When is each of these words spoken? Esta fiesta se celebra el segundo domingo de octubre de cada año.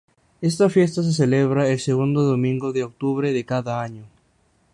Esta 0.41 0.67
fiesta 0.67 1.03
se 1.03 1.13
celebra 1.13 1.69
el 1.69 1.79
segundo 1.79 2.23
domingo 2.23 2.73
de 2.73 2.83
octubre 2.85 3.33
de 3.33 3.45
cada 3.45 3.83
año. 3.83 4.07